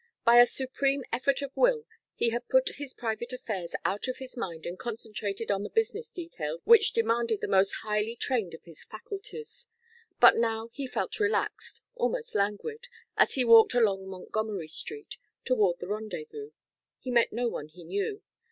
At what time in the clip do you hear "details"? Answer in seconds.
6.09-6.59